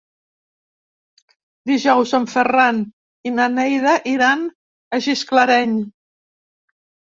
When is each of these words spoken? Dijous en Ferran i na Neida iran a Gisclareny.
Dijous 1.71 2.13
en 2.19 2.25
Ferran 2.31 2.81
i 3.31 3.35
na 3.37 3.47
Neida 3.59 3.95
iran 4.15 4.49
a 4.49 5.03
Gisclareny. 5.11 5.79